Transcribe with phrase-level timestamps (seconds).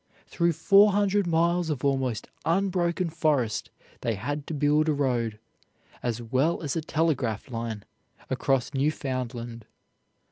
[0.25, 3.69] Through four hundred miles of almost unbroken forest
[4.01, 5.37] they had to build a road
[6.01, 7.85] as well as a telegraph line
[8.27, 9.67] across Newfoundland.